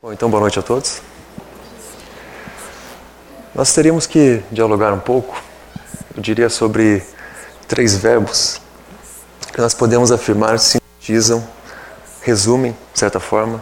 [0.00, 1.02] Bom, então boa noite a todos.
[3.52, 5.42] Nós teríamos que dialogar um pouco,
[6.14, 7.02] eu diria, sobre
[7.66, 8.60] três verbos
[9.52, 11.44] que nós podemos afirmar sintetizam,
[12.22, 13.60] resumem, de certa forma,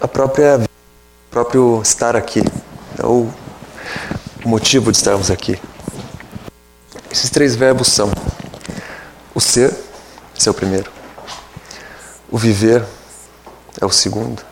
[0.00, 2.40] a própria o próprio estar aqui,
[3.02, 3.30] ou
[4.42, 5.60] o motivo de estarmos aqui.
[7.10, 8.10] Esses três verbos são
[9.34, 9.76] o ser,
[10.34, 10.90] esse é o primeiro,
[12.30, 12.82] o viver
[13.78, 14.48] é o segundo,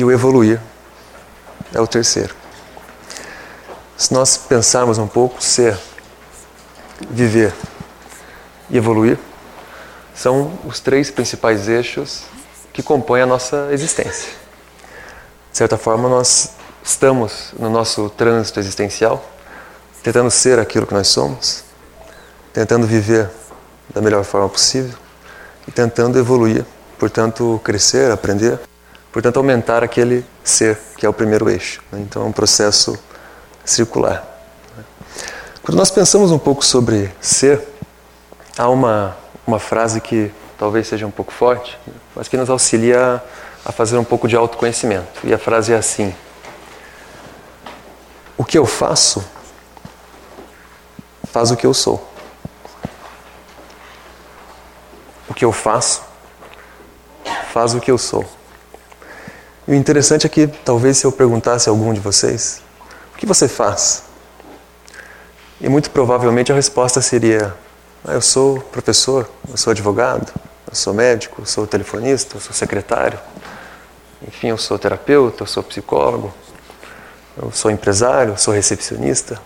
[0.00, 0.58] e o evoluir
[1.74, 2.34] é o terceiro.
[3.98, 5.78] Se nós pensarmos um pouco, ser,
[7.10, 7.52] viver
[8.70, 9.18] e evoluir
[10.14, 12.22] são os três principais eixos
[12.72, 14.30] que compõem a nossa existência.
[15.52, 19.22] De certa forma, nós estamos no nosso trânsito existencial,
[20.02, 21.62] tentando ser aquilo que nós somos,
[22.54, 23.28] tentando viver
[23.92, 24.96] da melhor forma possível
[25.68, 26.64] e tentando evoluir,
[26.98, 28.58] portanto, crescer, aprender
[29.12, 31.82] portanto, aumentar aquele ser, que é o primeiro eixo.
[31.90, 32.00] Né?
[32.00, 32.98] Então, é um processo
[33.64, 34.26] circular.
[35.62, 37.66] Quando nós pensamos um pouco sobre ser,
[38.56, 39.16] há uma,
[39.46, 41.78] uma frase que talvez seja um pouco forte,
[42.14, 43.22] mas que nos auxilia
[43.64, 45.20] a fazer um pouco de autoconhecimento.
[45.24, 46.14] E a frase é assim:
[48.36, 49.24] O que eu faço
[51.24, 52.06] faz o que eu sou.
[55.28, 56.02] O que eu faço
[57.52, 58.24] faz o que eu sou.
[59.70, 62.60] E o interessante é que talvez se eu perguntasse a algum de vocês,
[63.14, 64.02] o que você faz?
[65.60, 67.54] E muito provavelmente a resposta seria:
[68.04, 70.32] ah, eu sou professor, eu sou advogado,
[70.68, 73.16] eu sou médico, eu sou telefonista, eu sou secretário,
[74.26, 76.34] enfim, eu sou terapeuta, eu sou psicólogo,
[77.40, 79.40] eu sou empresário, eu sou recepcionista.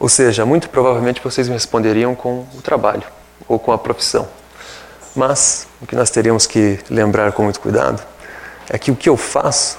[0.00, 3.04] Ou seja, muito provavelmente vocês me responderiam com o trabalho
[3.46, 4.26] ou com a profissão.
[5.14, 8.02] Mas o que nós teríamos que lembrar com muito cuidado
[8.70, 9.76] é que o que eu faço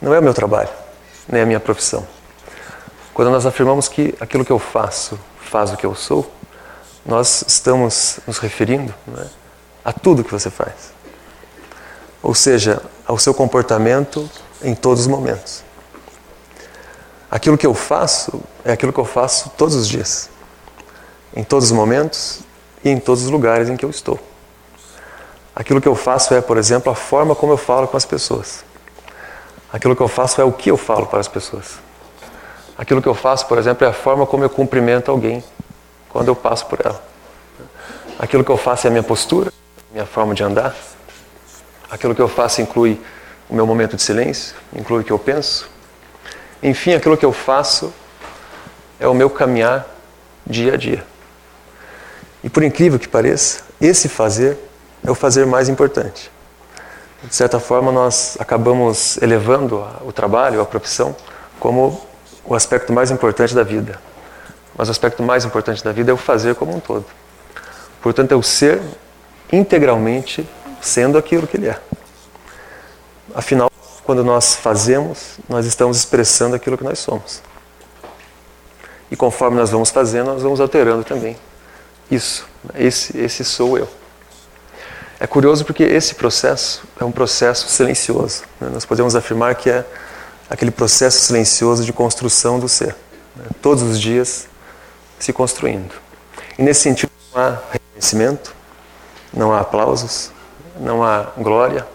[0.00, 0.70] não é o meu trabalho,
[1.28, 2.06] nem a minha profissão.
[3.12, 6.30] Quando nós afirmamos que aquilo que eu faço faz o que eu sou,
[7.04, 9.26] nós estamos nos referindo é,
[9.84, 10.92] a tudo que você faz.
[12.22, 14.28] Ou seja, ao seu comportamento
[14.62, 15.62] em todos os momentos.
[17.30, 20.30] Aquilo que eu faço é aquilo que eu faço todos os dias,
[21.34, 22.40] em todos os momentos
[22.82, 24.18] e em todos os lugares em que eu estou.
[25.56, 28.62] Aquilo que eu faço é, por exemplo, a forma como eu falo com as pessoas.
[29.72, 31.78] Aquilo que eu faço é o que eu falo para as pessoas.
[32.76, 35.42] Aquilo que eu faço, por exemplo, é a forma como eu cumprimento alguém
[36.10, 37.02] quando eu passo por ela.
[38.18, 39.50] Aquilo que eu faço é a minha postura,
[39.90, 40.76] minha forma de andar.
[41.90, 43.00] Aquilo que eu faço inclui
[43.48, 45.70] o meu momento de silêncio, inclui o que eu penso.
[46.62, 47.94] Enfim, aquilo que eu faço
[49.00, 49.86] é o meu caminhar
[50.46, 51.02] dia a dia.
[52.44, 54.58] E por incrível que pareça, esse fazer
[55.04, 56.30] é o fazer mais importante.
[57.22, 61.16] De certa forma, nós acabamos elevando o trabalho, a profissão,
[61.58, 62.06] como
[62.44, 63.98] o aspecto mais importante da vida.
[64.76, 67.04] Mas o aspecto mais importante da vida é o fazer como um todo.
[68.02, 68.80] Portanto, é o ser
[69.52, 70.48] integralmente
[70.80, 71.78] sendo aquilo que ele é.
[73.34, 73.70] Afinal,
[74.04, 77.42] quando nós fazemos, nós estamos expressando aquilo que nós somos.
[79.10, 81.36] E conforme nós vamos fazendo, nós vamos alterando também.
[82.10, 83.88] Isso, esse, esse sou eu.
[85.18, 88.42] É curioso porque esse processo é um processo silencioso.
[88.60, 88.68] Né?
[88.72, 89.84] Nós podemos afirmar que é
[90.48, 92.94] aquele processo silencioso de construção do ser.
[93.34, 93.46] Né?
[93.62, 94.46] Todos os dias
[95.18, 95.94] se construindo.
[96.58, 98.54] E nesse sentido não há reconhecimento,
[99.32, 100.30] não há aplausos,
[100.78, 101.86] não há glória,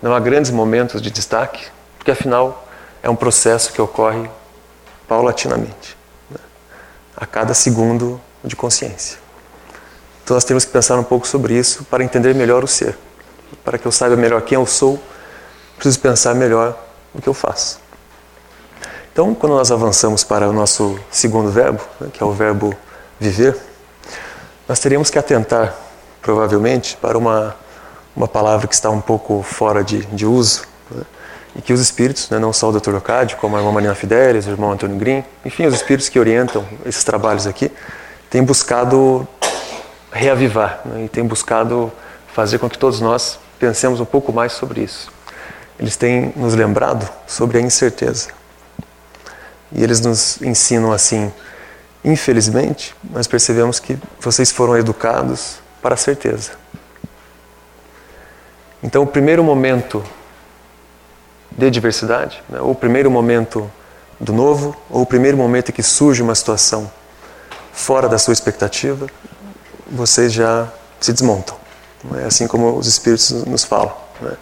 [0.00, 1.66] não há grandes momentos de destaque,
[1.98, 2.68] porque afinal
[3.02, 4.30] é um processo que ocorre
[5.08, 5.96] paulatinamente,
[6.30, 6.38] né?
[7.16, 9.23] a cada segundo de consciência.
[10.24, 12.96] Então nós temos que pensar um pouco sobre isso para entender melhor o ser.
[13.62, 14.98] Para que eu saiba melhor quem eu sou,
[15.76, 16.76] preciso pensar melhor
[17.14, 17.78] o que eu faço.
[19.12, 22.74] Então, quando nós avançamos para o nosso segundo verbo, né, que é o verbo
[23.20, 23.56] viver,
[24.66, 25.72] nós teríamos que atentar,
[26.20, 27.54] provavelmente, para uma,
[28.16, 31.04] uma palavra que está um pouco fora de, de uso, né,
[31.54, 32.90] e que os espíritos, né, não só o Dr.
[32.90, 36.66] Locádio, como a irmã Marina Fidelis, o irmão Antônio Green, enfim, os espíritos que orientam
[36.84, 37.70] esses trabalhos aqui,
[38.28, 39.28] têm buscado
[40.14, 41.92] reavivar né, e tem buscado
[42.32, 45.12] fazer com que todos nós pensemos um pouco mais sobre isso.
[45.78, 48.28] Eles têm nos lembrado sobre a incerteza.
[49.72, 51.32] E eles nos ensinam assim,
[52.04, 56.52] infelizmente, nós percebemos que vocês foram educados para a certeza.
[58.82, 60.04] Então, o primeiro momento
[61.50, 63.68] de diversidade, né, ou o primeiro momento
[64.20, 66.90] do novo, ou o primeiro momento em que surge uma situação
[67.72, 69.08] fora da sua expectativa,
[69.86, 70.68] vocês já
[71.00, 71.56] se desmontam.
[72.16, 73.94] É assim como os espíritos nos falam.
[74.20, 74.32] Né?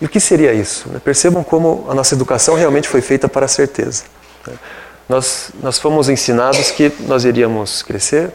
[0.00, 0.88] E o que seria isso?
[1.04, 4.04] Percebam como a nossa educação realmente foi feita para a certeza.
[5.08, 8.30] Nós, nós fomos ensinados que nós iríamos crescer,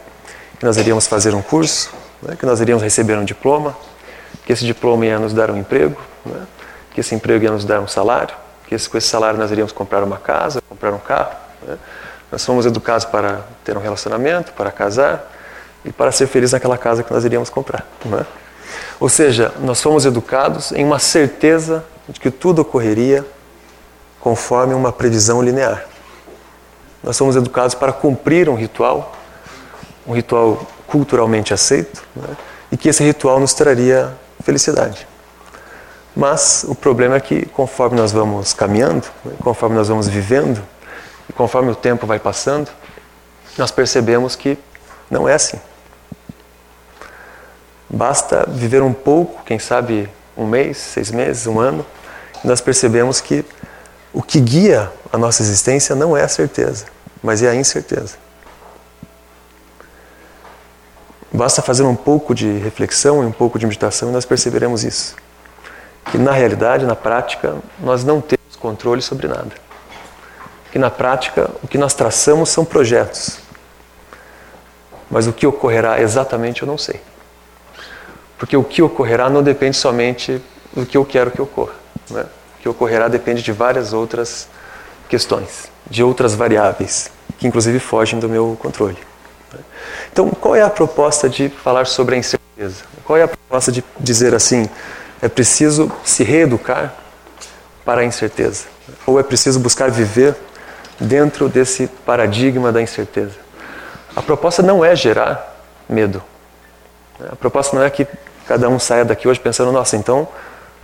[0.58, 1.90] que nós iríamos fazer um curso,
[2.22, 3.76] né, que nós iríamos receber um diploma,
[4.44, 6.46] que esse diploma ia nos dar um emprego, né,
[6.92, 8.34] que esse emprego ia nos dar um salário,
[8.66, 11.34] que esse, com esse salário nós iríamos comprar uma casa, comprar um carro.
[11.66, 11.76] Né.
[12.30, 15.28] Nós fomos educados para ter um relacionamento, para casar
[15.84, 17.86] e para ser feliz naquela casa que nós iríamos comprar.
[18.04, 18.24] Né.
[18.98, 23.24] Ou seja, nós fomos educados em uma certeza de que tudo ocorreria
[24.20, 25.86] conforme uma previsão linear.
[27.02, 29.16] Nós somos educados para cumprir um ritual,
[30.06, 32.36] um ritual culturalmente aceito, né?
[32.70, 34.12] e que esse ritual nos traria
[34.42, 35.08] felicidade.
[36.14, 39.32] Mas o problema é que conforme nós vamos caminhando, né?
[39.42, 40.62] conforme nós vamos vivendo,
[41.28, 42.68] e conforme o tempo vai passando,
[43.56, 44.58] nós percebemos que
[45.10, 45.58] não é assim.
[47.90, 51.84] Basta viver um pouco, quem sabe um mês, seis meses, um ano,
[52.44, 53.44] e nós percebemos que
[54.12, 56.86] o que guia a nossa existência não é a certeza,
[57.20, 58.16] mas é a incerteza.
[61.32, 65.16] Basta fazer um pouco de reflexão e um pouco de meditação e nós perceberemos isso.
[66.10, 69.50] Que na realidade, na prática, nós não temos controle sobre nada.
[70.72, 73.38] Que na prática, o que nós traçamos são projetos.
[75.10, 77.00] Mas o que ocorrerá exatamente eu não sei.
[78.40, 80.42] Porque o que ocorrerá não depende somente
[80.74, 81.74] do que eu quero que ocorra.
[82.08, 82.22] Né?
[82.22, 84.48] O que ocorrerá depende de várias outras
[85.10, 88.96] questões, de outras variáveis, que inclusive fogem do meu controle.
[90.10, 92.82] Então, qual é a proposta de falar sobre a incerteza?
[93.04, 94.70] Qual é a proposta de dizer assim,
[95.20, 96.94] é preciso se reeducar
[97.84, 98.64] para a incerteza?
[99.06, 100.34] Ou é preciso buscar viver
[100.98, 103.36] dentro desse paradigma da incerteza?
[104.16, 106.22] A proposta não é gerar medo.
[107.30, 108.06] A proposta não é que
[108.50, 110.26] cada um saia daqui hoje pensando, nossa, então,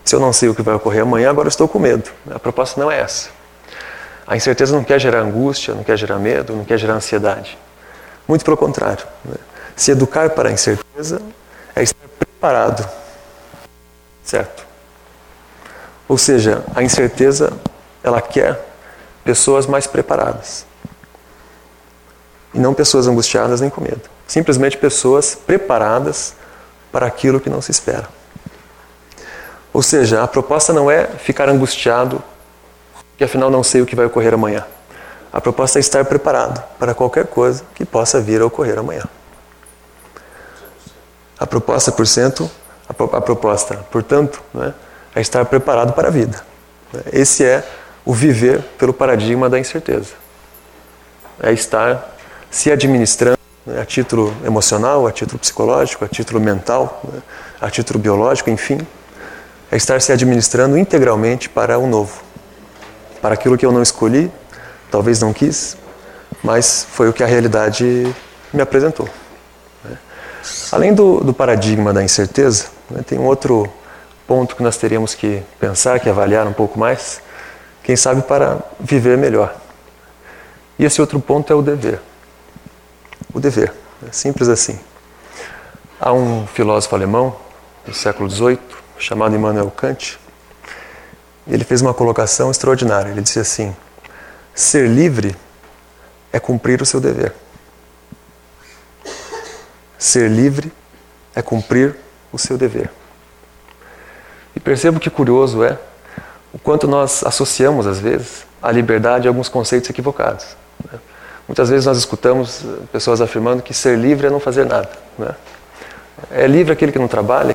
[0.04, 2.08] se eu não sei o que vai ocorrer amanhã, agora estou com medo.
[2.30, 3.28] A proposta não é essa.
[4.24, 7.58] A incerteza não quer gerar angústia, não quer gerar medo, não quer gerar ansiedade.
[8.28, 9.04] Muito pelo contrário.
[9.24, 9.34] Né?
[9.74, 11.20] Se educar para a incerteza
[11.74, 12.88] é estar preparado.
[14.22, 14.64] Certo?
[16.06, 17.52] Ou seja, a incerteza,
[18.00, 18.64] ela quer
[19.24, 20.64] pessoas mais preparadas.
[22.54, 24.02] E não pessoas angustiadas nem com medo.
[24.24, 26.32] Simplesmente pessoas preparadas
[26.96, 28.08] para aquilo que não se espera.
[29.70, 32.22] Ou seja, a proposta não é ficar angustiado,
[33.18, 34.64] que afinal não sei o que vai ocorrer amanhã.
[35.30, 39.02] A proposta é estar preparado para qualquer coisa que possa vir a ocorrer amanhã.
[41.38, 42.50] A proposta, por cento,
[42.88, 44.72] a proposta, portanto, né,
[45.14, 46.42] é estar preparado para a vida.
[47.12, 47.62] Esse é
[48.06, 50.14] o viver pelo paradigma da incerteza.
[51.42, 52.16] É estar
[52.50, 53.35] se administrando
[53.66, 57.20] né, a título emocional, a título psicológico, a título mental, né,
[57.60, 58.78] a título biológico, enfim.
[59.70, 62.22] É estar se administrando integralmente para o novo,
[63.20, 64.30] para aquilo que eu não escolhi,
[64.90, 65.76] Talvez não quis,
[66.42, 68.14] mas foi o que a realidade
[68.52, 69.08] me apresentou.
[69.84, 69.98] Né?
[70.70, 72.66] Além do, do, paradigma da incerteza,
[73.06, 73.68] tem um outro
[74.26, 77.20] ponto que nós teríamos que pensar, que avaliar um pouco mais,
[77.82, 79.54] quem sabe para viver melhor.
[80.78, 82.00] E esse outro ponto é o dever.
[83.36, 83.70] O dever,
[84.08, 84.80] é simples assim.
[86.00, 87.36] Há um filósofo alemão
[87.84, 88.58] do século XVIII
[88.98, 90.18] chamado Immanuel Kant.
[91.46, 93.10] Ele fez uma colocação extraordinária.
[93.10, 93.76] Ele disse assim:
[94.54, 95.36] Ser livre
[96.32, 97.34] é cumprir o seu dever.
[99.98, 100.72] Ser livre
[101.34, 101.94] é cumprir
[102.32, 102.90] o seu dever.
[104.54, 105.78] E percebo que curioso é
[106.54, 110.56] o quanto nós associamos, às vezes, a liberdade a alguns conceitos equivocados.
[110.90, 110.98] Né?
[111.46, 112.62] Muitas vezes nós escutamos
[112.92, 114.90] pessoas afirmando que ser livre é não fazer nada.
[115.18, 115.34] Né?
[116.30, 117.54] É livre aquele que não trabalha,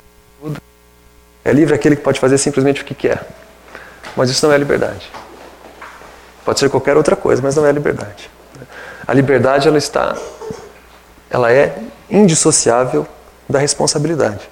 [1.44, 3.26] é livre aquele que pode fazer simplesmente o que quer.
[4.16, 5.10] Mas isso não é liberdade.
[6.44, 8.30] Pode ser qualquer outra coisa, mas não é liberdade.
[9.06, 10.16] A liberdade ela está,
[11.28, 11.76] ela é
[12.10, 13.06] indissociável
[13.48, 14.48] da responsabilidade.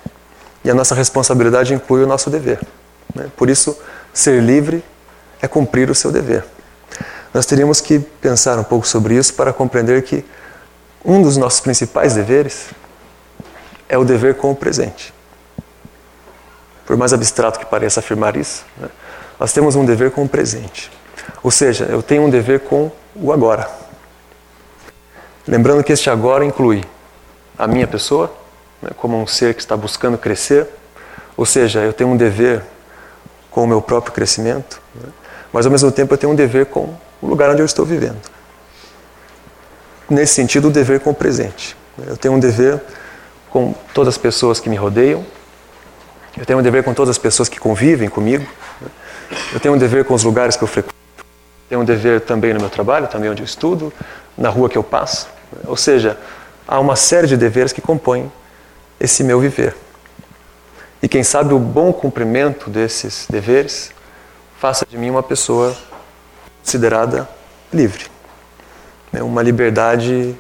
[0.65, 2.61] E a nossa responsabilidade inclui o nosso dever.
[3.15, 3.29] Né?
[3.37, 3.79] Por isso,
[4.13, 4.85] ser livre
[5.41, 6.45] é cumprir o seu dever.
[7.33, 10.25] Nós teríamos que pensar um pouco sobre isso para compreender que
[11.05, 12.71] um dos nossos principais deveres
[13.89, 15.15] é o dever com o presente.
[16.85, 18.89] Por mais abstrato que pareça afirmar isso, né?
[19.39, 20.91] nós temos um dever com o presente.
[21.43, 23.71] Ou seja, eu tenho um dever com o agora.
[25.47, 26.85] Lembrando que este agora inclui
[27.57, 28.33] a minha pessoa,
[28.83, 30.67] né, como um ser que está buscando crescer,
[31.37, 32.63] ou seja, eu tenho um dever
[33.51, 35.09] com o meu próprio crescimento, né,
[35.53, 38.21] mas ao mesmo tempo eu tenho um dever com o lugar onde eu estou vivendo.
[40.09, 41.77] Nesse sentido, o dever com o presente.
[42.07, 42.81] Eu tenho um dever
[43.51, 45.25] com todas as pessoas que me rodeiam,
[46.37, 48.47] Eu tenho um dever com todas as pessoas que convivem comigo.
[49.53, 50.95] Eu tenho um dever com os lugares que eu frequento.
[51.19, 51.25] Eu
[51.69, 53.93] tenho um dever também no meu trabalho, também onde eu estudo,
[54.39, 55.29] na rua que eu passo.
[55.67, 56.17] Ou seja,
[56.67, 58.31] há uma série de deveres que compõem
[58.99, 59.77] esse meu viver.
[61.03, 63.91] E quem sabe o bom cumprimento desses deveres
[64.61, 65.75] faça de mim uma pessoa
[66.59, 67.27] considerada
[67.73, 68.05] livre.
[69.11, 70.37] É uma liberdade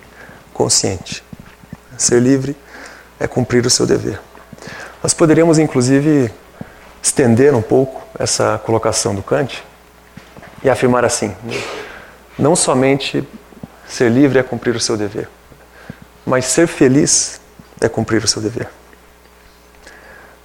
[0.52, 1.24] consciente.
[1.96, 2.54] Ser livre
[3.18, 4.20] é cumprir o seu dever.
[5.02, 6.30] Nós poderíamos, inclusive,
[7.02, 9.64] estender um pouco essa colocação do Kant
[10.62, 11.34] e afirmar assim:
[12.38, 13.26] não somente
[13.88, 15.30] ser livre é cumprir o seu dever,
[16.26, 17.40] mas ser feliz
[17.80, 18.68] é cumprir o seu dever.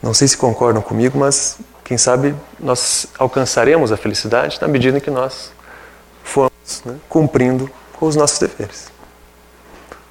[0.01, 4.99] Não sei se concordam comigo, mas quem sabe nós alcançaremos a felicidade na medida em
[4.99, 5.51] que nós
[6.23, 8.91] formos né, cumprindo com os nossos deveres.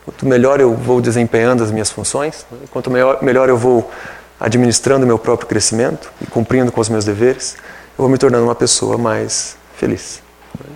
[0.04, 3.90] Quanto melhor eu vou desempenhando as minhas funções, né, quanto melhor, melhor eu vou
[4.38, 7.56] administrando meu próprio crescimento e cumprindo com os meus deveres,
[7.98, 10.22] eu vou me tornando uma pessoa mais feliz.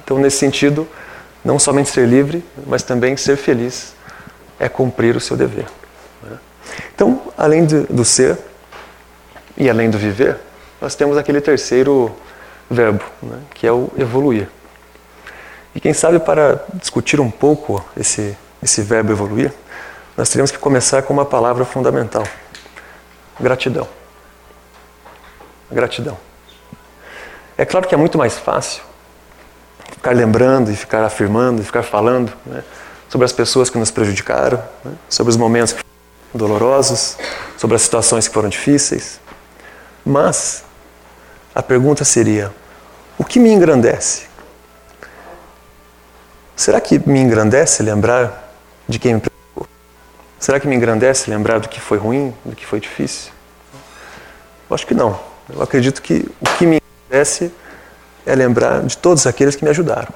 [0.02, 0.88] Então, nesse sentido,
[1.45, 3.95] não somente ser livre, mas também ser feliz
[4.59, 5.67] é cumprir o seu dever.
[6.93, 8.37] Então, além do ser
[9.57, 10.38] e além do viver,
[10.81, 12.15] nós temos aquele terceiro
[12.71, 14.49] verbo, né, que é o evoluir.
[15.75, 19.53] E quem sabe para discutir um pouco esse, esse verbo evoluir,
[20.17, 22.25] nós teríamos que começar com uma palavra fundamental:
[23.39, 23.89] gratidão.
[25.71, 26.17] Gratidão.
[27.57, 28.83] É claro que é muito mais fácil
[29.93, 32.63] ficar lembrando e ficar afirmando e ficar falando né,
[33.09, 35.75] sobre as pessoas que nos prejudicaram, né, sobre os momentos
[36.33, 37.17] dolorosos,
[37.57, 39.21] sobre as situações que foram difíceis.
[40.05, 40.65] Mas
[41.59, 42.53] a pergunta seria:
[43.19, 44.29] o que me engrandece?
[46.55, 48.55] Será que me engrandece lembrar
[48.88, 49.67] de quem me preocupou?
[50.38, 53.33] Será que me engrandece lembrar do que foi ruim, do que foi difícil?
[54.71, 55.19] Eu acho que não.
[55.53, 57.53] Eu acredito que o que me engrandece
[58.25, 60.15] é lembrar de todos aqueles que me ajudaram.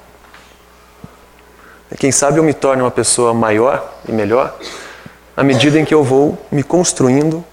[1.99, 4.57] Quem sabe eu me torne uma pessoa maior e melhor
[5.37, 7.45] à medida em que eu vou me construindo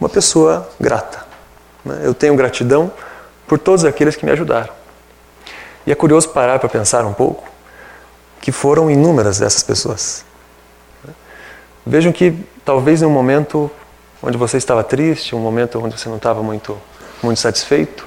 [0.00, 1.23] uma pessoa grata.
[1.84, 2.00] Né?
[2.02, 2.90] Eu tenho gratidão
[3.46, 4.72] por todos aqueles que me ajudaram.
[5.86, 7.48] E é curioso parar para pensar um pouco
[8.40, 10.24] que foram inúmeras dessas pessoas.
[11.86, 13.70] Vejam que talvez em um momento
[14.22, 16.78] onde você estava triste, um momento onde você não estava muito,
[17.22, 18.06] muito satisfeito,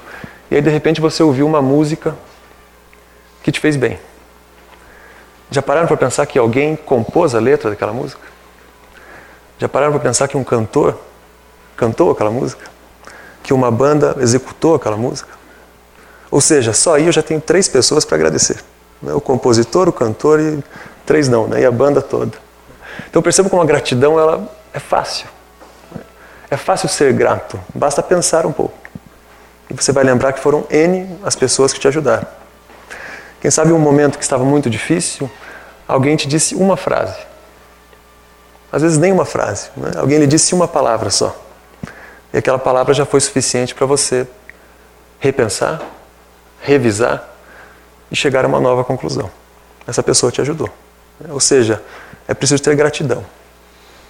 [0.50, 2.16] e aí de repente você ouviu uma música
[3.42, 3.98] que te fez bem.
[5.50, 8.20] Já pararam para pensar que alguém compôs a letra daquela música?
[9.58, 10.98] Já pararam para pensar que um cantor
[11.76, 12.77] cantou aquela música?
[13.48, 15.30] Que uma banda executou aquela música?
[16.30, 18.62] Ou seja, só aí eu já tenho três pessoas para agradecer:
[19.00, 19.14] né?
[19.14, 20.62] o compositor, o cantor e
[21.06, 21.62] três não, né?
[21.62, 22.36] e a banda toda.
[23.08, 25.28] Então perceba como a gratidão ela é fácil.
[26.50, 28.76] É fácil ser grato, basta pensar um pouco.
[29.70, 32.26] E você vai lembrar que foram N as pessoas que te ajudaram.
[33.40, 35.30] Quem sabe um momento que estava muito difícil,
[35.88, 37.16] alguém te disse uma frase.
[38.70, 39.70] Às vezes nem uma frase.
[39.74, 39.92] Né?
[39.96, 41.47] Alguém lhe disse uma palavra só.
[42.32, 44.26] E aquela palavra já foi suficiente para você
[45.18, 45.80] repensar,
[46.60, 47.28] revisar
[48.10, 49.30] e chegar a uma nova conclusão.
[49.86, 50.68] Essa pessoa te ajudou.
[51.28, 51.82] Ou seja,
[52.26, 53.24] é preciso ter gratidão.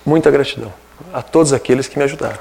[0.05, 0.73] Muita gratidão
[1.13, 2.39] a todos aqueles que me ajudaram.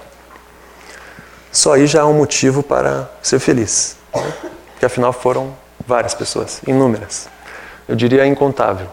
[1.51, 3.97] Só aí já há um motivo para ser feliz.
[4.11, 5.55] Porque afinal foram
[5.85, 7.29] várias pessoas, inúmeras.
[7.87, 8.87] Eu diria incontável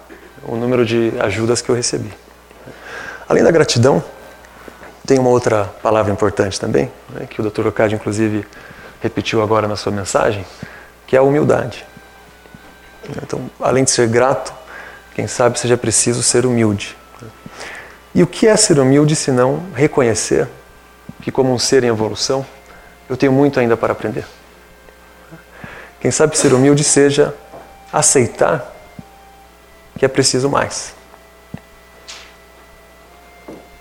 [0.46, 2.12] o número de ajudas que eu recebi.
[3.28, 4.02] Além da gratidão,
[5.06, 7.66] tem uma outra palavra importante também, né, que o Dr.
[7.66, 8.46] Ocadi inclusive
[9.02, 10.44] repetiu agora na sua mensagem,
[11.06, 11.84] que é a humildade.
[13.22, 14.52] Então, além de ser grato,
[15.14, 16.96] quem sabe seja preciso ser humilde.
[18.14, 20.48] E o que é ser humilde se não reconhecer
[21.20, 22.46] que, como um ser em evolução,
[23.08, 24.24] eu tenho muito ainda para aprender?
[26.00, 27.34] Quem sabe ser humilde seja
[27.92, 28.72] aceitar
[29.98, 30.94] que é preciso mais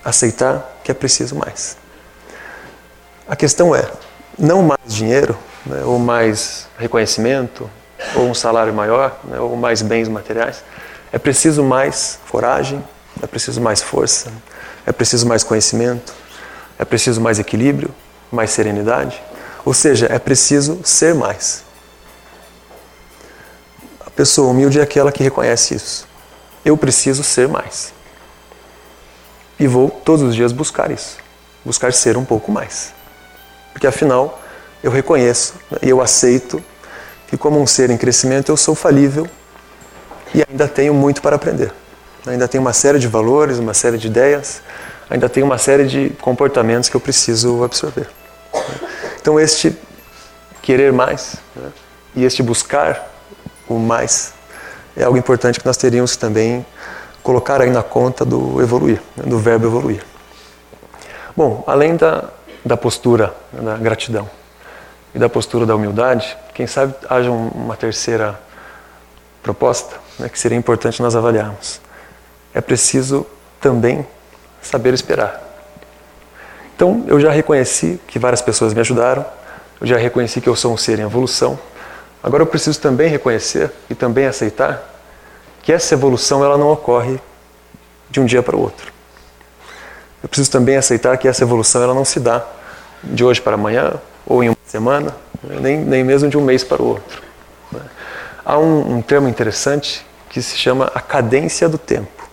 [0.04, 1.76] aceitar que é preciso mais.
[3.26, 3.90] A questão é,
[4.38, 7.70] não mais dinheiro, né, ou mais reconhecimento,
[8.14, 10.62] ou um salário maior, né, ou mais bens materiais.
[11.10, 12.84] É preciso mais coragem,
[13.22, 14.30] é preciso mais força,
[14.86, 16.12] é preciso mais conhecimento,
[16.78, 17.94] é preciso mais equilíbrio,
[18.30, 19.22] mais serenidade.
[19.64, 21.62] Ou seja, é preciso ser mais.
[24.04, 26.06] A pessoa humilde é aquela que reconhece isso.
[26.64, 27.92] Eu preciso ser mais.
[29.58, 31.18] E vou todos os dias buscar isso,
[31.64, 32.92] buscar ser um pouco mais.
[33.72, 34.40] Porque afinal,
[34.82, 36.62] eu reconheço e eu aceito
[37.28, 39.28] que, como um ser em crescimento, eu sou falível
[40.34, 41.72] e ainda tenho muito para aprender.
[42.26, 44.62] Ainda tenho uma série de valores, uma série de ideias,
[45.08, 48.08] ainda tenho uma série de comportamentos que eu preciso absorver.
[49.20, 49.76] Então, este
[50.62, 51.70] querer mais né,
[52.16, 53.10] e este buscar
[53.68, 54.32] o mais
[54.96, 56.64] é algo importante que nós teríamos que também
[57.24, 60.04] colocar aí na conta do evoluir, né, do verbo evoluir.
[61.34, 62.24] Bom, além da,
[62.62, 64.28] da postura né, da gratidão
[65.14, 68.38] e da postura da humildade, quem sabe haja uma terceira
[69.42, 71.80] proposta né, que seria importante nós avaliarmos.
[72.52, 73.26] É preciso
[73.58, 74.06] também
[74.60, 75.42] saber esperar.
[76.76, 79.24] Então, eu já reconheci que várias pessoas me ajudaram,
[79.80, 81.58] eu já reconheci que eu sou um ser em evolução.
[82.22, 84.93] Agora eu preciso também reconhecer e também aceitar
[85.64, 87.18] que essa evolução ela não ocorre
[88.10, 88.92] de um dia para o outro.
[90.22, 92.44] Eu preciso também aceitar que essa evolução ela não se dá
[93.02, 93.94] de hoje para amanhã
[94.26, 97.22] ou em uma semana, nem, nem mesmo de um mês para o outro.
[98.44, 102.28] Há um, um termo interessante que se chama a cadência do tempo.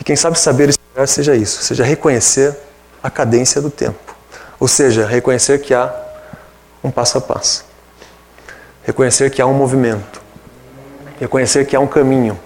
[0.00, 2.56] E quem sabe saber esperar seja isso, seja reconhecer
[3.02, 4.14] a cadência do tempo.
[4.60, 5.92] Ou seja, reconhecer que há
[6.82, 7.64] um passo a passo.
[8.84, 10.21] Reconhecer que há um movimento.
[11.20, 12.38] Reconhecer que há um caminho.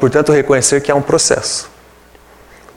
[0.00, 1.70] Portanto, reconhecer que há um processo.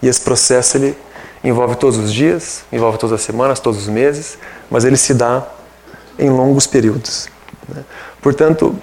[0.02, 0.98] E esse processo ele
[1.44, 4.38] envolve todos os dias, envolve todas as semanas, todos os meses,
[4.70, 5.46] mas ele se dá
[6.18, 7.30] em longos períodos.
[7.68, 7.84] Né?
[8.22, 8.76] Portanto,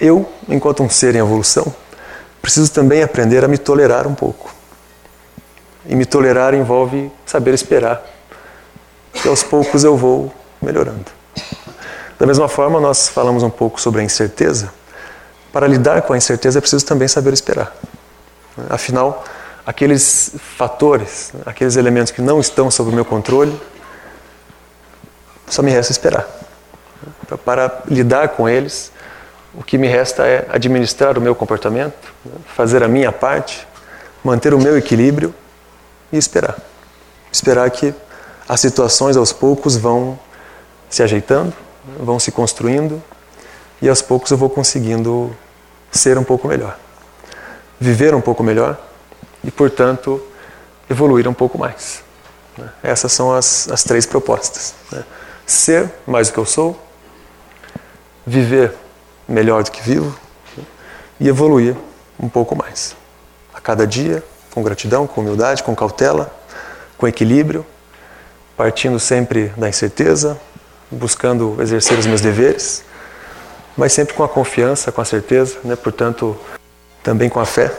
[0.00, 1.74] eu, enquanto um ser em evolução,
[2.42, 4.54] preciso também aprender a me tolerar um pouco.
[5.84, 8.04] E me tolerar envolve saber esperar.
[9.24, 11.06] E aos poucos eu vou melhorando.
[12.18, 14.72] Da mesma forma, nós falamos um pouco sobre a incerteza.
[15.56, 17.74] Para lidar com a incerteza é preciso também saber esperar.
[18.68, 19.24] Afinal,
[19.64, 23.58] aqueles fatores, aqueles elementos que não estão sob o meu controle,
[25.46, 26.28] só me resta esperar.
[27.24, 28.92] Então, para lidar com eles,
[29.54, 32.12] o que me resta é administrar o meu comportamento,
[32.54, 33.66] fazer a minha parte,
[34.22, 35.34] manter o meu equilíbrio
[36.12, 36.54] e esperar.
[37.32, 37.94] Esperar que
[38.46, 40.18] as situações aos poucos vão
[40.90, 41.54] se ajeitando,
[41.98, 43.02] vão se construindo
[43.80, 45.34] e aos poucos eu vou conseguindo
[45.90, 46.78] ser um pouco melhor,
[47.78, 48.78] viver um pouco melhor
[49.42, 50.22] e, portanto,
[50.88, 52.02] evoluir um pouco mais.
[52.56, 52.68] Né?
[52.82, 54.74] Essas são as, as três propostas.
[54.90, 55.04] Né?
[55.46, 56.80] Ser mais do que eu sou,
[58.26, 58.72] viver
[59.28, 60.18] melhor do que vivo
[61.20, 61.76] e evoluir
[62.18, 62.96] um pouco mais.
[63.54, 66.32] A cada dia, com gratidão, com humildade, com cautela,
[66.98, 67.64] com equilíbrio,
[68.56, 70.40] partindo sempre da incerteza,
[70.90, 72.82] buscando exercer os meus deveres,
[73.76, 75.76] mas sempre com a confiança, com a certeza, né?
[75.76, 76.36] portanto,
[77.02, 77.72] também com a fé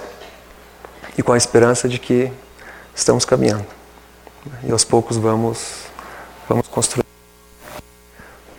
[1.18, 2.32] e com a esperança de que
[2.96, 3.66] estamos caminhando.
[4.64, 5.86] E aos poucos vamos,
[6.48, 7.06] vamos construir.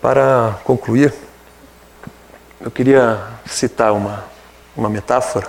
[0.03, 1.15] Para concluir,
[2.61, 4.25] eu queria citar uma,
[4.77, 5.49] uma metáfora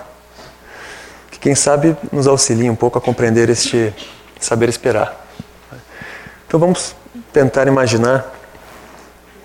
[1.30, 3.92] que, quem sabe, nos auxilia um pouco a compreender este
[4.38, 5.26] saber esperar.
[6.46, 6.94] Então vamos
[7.32, 8.39] tentar imaginar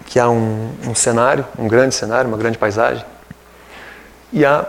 [0.05, 3.05] que há um, um cenário, um grande cenário, uma grande paisagem,
[4.31, 4.65] e há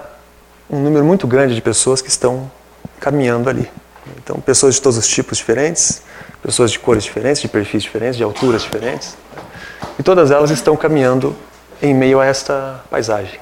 [0.68, 2.51] um número muito grande de pessoas que estão
[2.99, 3.70] caminhando ali.
[4.18, 6.03] Então, pessoas de todos os tipos diferentes,
[6.42, 9.16] pessoas de cores diferentes, de perfis diferentes, de alturas diferentes.
[9.99, 11.35] E todas elas estão caminhando
[11.83, 13.38] em meio a esta paisagem.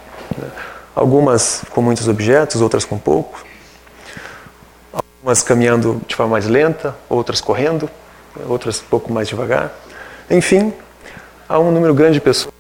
[0.95, 3.43] Algumas com muitos objetos, outras com poucos.
[4.93, 7.91] Algumas caminhando de forma mais lenta, outras correndo,
[8.49, 9.73] outras um pouco mais devagar.
[10.31, 10.73] Enfim,
[11.49, 12.55] há um número grande de pessoas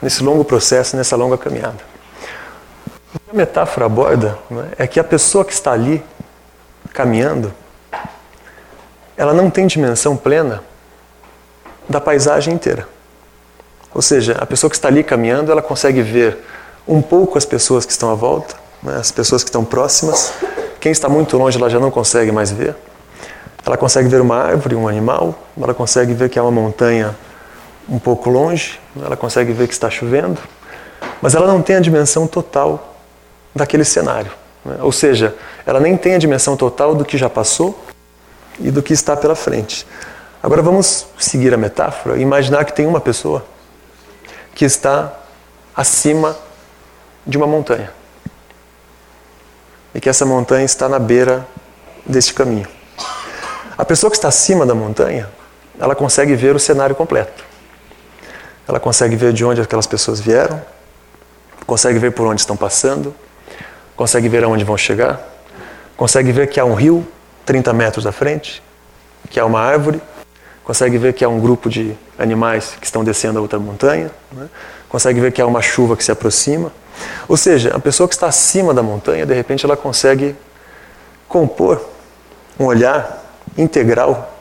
[0.00, 1.78] nesse longo processo, nessa longa caminhada.
[3.14, 6.02] O que a metáfora aborda né, é que a pessoa que está ali
[6.92, 7.52] caminhando,
[9.16, 10.62] ela não tem dimensão plena
[11.88, 12.86] da paisagem inteira.
[13.94, 16.38] Ou seja, a pessoa que está ali caminhando, ela consegue ver
[16.86, 20.32] um pouco as pessoas que estão à volta, né, as pessoas que estão próximas.
[20.80, 22.76] Quem está muito longe, ela já não consegue mais ver.
[23.64, 27.14] Ela consegue ver uma árvore, um animal, ela consegue ver que há uma montanha
[27.88, 30.38] um pouco longe, ela consegue ver que está chovendo,
[31.22, 32.96] mas ela não tem a dimensão total
[33.54, 34.30] daquele cenário.
[34.64, 34.76] Né?
[34.80, 37.78] Ou seja, ela nem tem a dimensão total do que já passou
[38.60, 39.86] e do que está pela frente.
[40.42, 43.44] Agora vamos seguir a metáfora e imaginar que tem uma pessoa
[44.54, 45.12] que está
[45.74, 46.36] acima
[47.26, 47.90] de uma montanha.
[49.94, 51.46] E que essa montanha está na beira
[52.04, 52.68] deste caminho.
[53.76, 55.28] A pessoa que está acima da montanha,
[55.78, 57.47] ela consegue ver o cenário completo.
[58.68, 60.60] Ela consegue ver de onde aquelas pessoas vieram,
[61.66, 63.14] consegue ver por onde estão passando,
[63.96, 65.20] consegue ver aonde vão chegar,
[65.96, 67.06] consegue ver que há um rio
[67.46, 68.62] 30 metros à frente,
[69.30, 70.02] que há uma árvore,
[70.62, 74.50] consegue ver que há um grupo de animais que estão descendo a outra montanha, né?
[74.88, 76.70] consegue ver que há uma chuva que se aproxima.
[77.26, 80.36] Ou seja, a pessoa que está acima da montanha, de repente, ela consegue
[81.26, 81.88] compor
[82.60, 83.24] um olhar
[83.56, 84.34] integral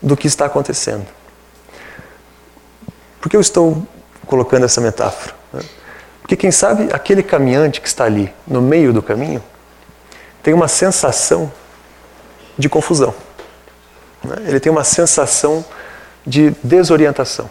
[0.00, 1.06] do que está acontecendo.
[3.20, 3.86] Por que eu estou
[4.26, 5.34] colocando essa metáfora?
[5.52, 5.60] Né?
[6.20, 9.42] Porque quem sabe aquele caminhante que está ali no meio do caminho
[10.42, 11.52] tem uma sensação
[12.56, 13.14] de confusão.
[14.24, 14.36] Né?
[14.46, 15.64] Ele tem uma sensação
[16.26, 17.48] de desorientação.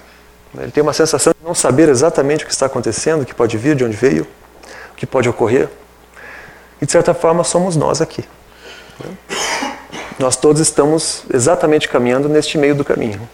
[0.54, 0.64] Né?
[0.64, 3.58] Ele tem uma sensação de não saber exatamente o que está acontecendo, o que pode
[3.58, 4.28] vir, de onde veio,
[4.92, 5.70] o que pode ocorrer.
[6.82, 8.24] E de certa forma somos nós aqui.
[10.18, 13.28] Nós todos estamos exatamente caminhando neste meio do caminho,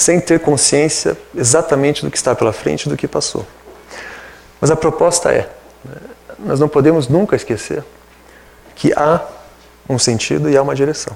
[0.00, 3.46] sem ter consciência exatamente do que está pela frente, do que passou.
[4.58, 5.50] Mas a proposta é:
[5.84, 5.96] né?
[6.38, 7.84] nós não podemos nunca esquecer
[8.74, 9.20] que há
[9.86, 11.14] um sentido e há uma direção.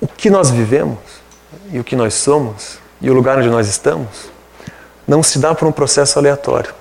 [0.00, 0.98] O que nós vivemos
[1.70, 4.28] e o que nós somos e o lugar onde nós estamos
[5.06, 6.74] não se dá por um processo aleatório.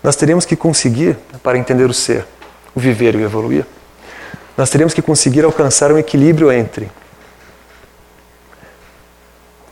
[0.00, 2.24] Nós teríamos que conseguir, para entender o ser,
[2.72, 3.66] o viver e o evoluir,
[4.60, 6.92] nós teríamos que conseguir alcançar um equilíbrio entre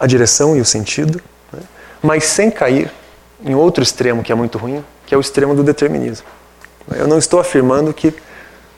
[0.00, 1.20] a direção e o sentido,
[1.52, 1.60] né?
[2.02, 2.90] mas sem cair
[3.44, 6.26] em outro extremo que é muito ruim, que é o extremo do determinismo.
[6.96, 8.14] Eu não estou afirmando que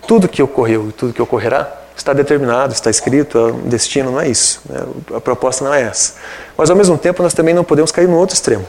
[0.05, 4.29] tudo que ocorreu e tudo que ocorrerá está determinado, está escrito, é destino não é
[4.29, 4.63] isso.
[4.69, 4.81] Né?
[5.15, 6.15] A proposta não é essa.
[6.57, 8.67] Mas ao mesmo tempo nós também não podemos cair no outro extremo,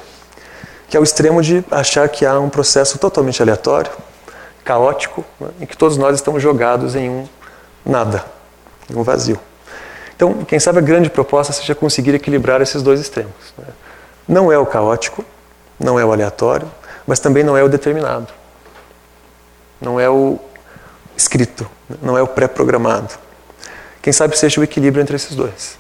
[0.88, 3.90] que é o extremo de achar que há um processo totalmente aleatório,
[4.64, 5.50] caótico, né?
[5.62, 7.28] em que todos nós estamos jogados em um
[7.86, 8.26] nada,
[8.90, 9.40] em um vazio.
[10.16, 13.54] Então, quem sabe a grande proposta seja conseguir equilibrar esses dois extremos.
[13.58, 13.66] Né?
[14.28, 15.26] Não é o caótico,
[15.80, 16.72] não é o aleatório,
[17.08, 18.28] mas também não é o determinado.
[19.80, 20.40] Não é o
[21.18, 21.68] escrito,
[22.02, 23.16] não é o pré-programado.
[24.02, 25.78] Quem sabe seja o equilíbrio entre esses dois.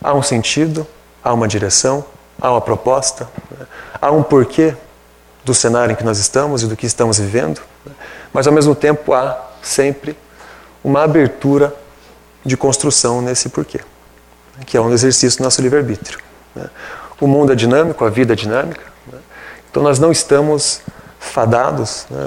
[0.00, 0.86] Há um sentido,
[1.22, 2.04] há uma direção,
[2.40, 3.28] há uma proposta,
[4.00, 4.76] há um porquê
[5.46, 7.60] do cenário em que nós estamos e do que estamos vivendo,
[8.32, 10.18] mas ao mesmo tempo há sempre
[10.82, 11.72] uma abertura
[12.44, 13.80] de construção nesse porquê,
[14.66, 16.18] que é um exercício do nosso livre-arbítrio.
[17.20, 18.82] O mundo é dinâmico, a vida é dinâmica,
[19.70, 20.80] então nós não estamos
[21.20, 22.26] fadados, né,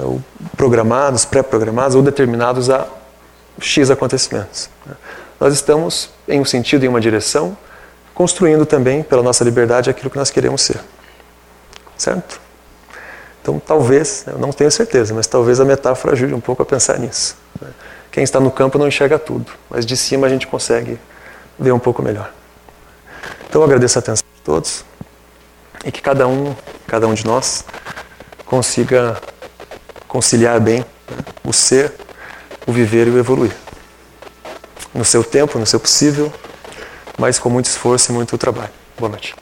[0.56, 2.86] programados, pré-programados ou determinados a
[3.60, 4.70] X acontecimentos.
[4.86, 4.94] Né.
[5.38, 7.56] Nós estamos em um sentido, em uma direção,
[8.14, 10.80] construindo também, pela nossa liberdade, aquilo que nós queremos ser.
[11.98, 12.40] Certo?
[13.42, 16.98] Então, talvez, eu não tenho certeza, mas talvez a metáfora ajude um pouco a pensar
[16.98, 17.36] nisso.
[17.60, 17.68] Né.
[18.12, 20.98] Quem está no campo não enxerga tudo, mas de cima a gente consegue
[21.58, 22.32] ver um pouco melhor.
[23.48, 24.84] Então, eu agradeço a atenção de todos
[25.84, 26.54] e que cada um,
[26.86, 27.64] cada um de nós,
[28.44, 29.16] consiga
[30.06, 31.92] conciliar bem né, o ser,
[32.66, 33.56] o viver e o evoluir.
[34.92, 36.32] No seu tempo, no seu possível,
[37.16, 38.72] mas com muito esforço e muito trabalho.
[38.98, 39.39] Boa noite.